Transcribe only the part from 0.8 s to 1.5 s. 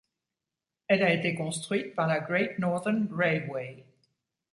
Elle a été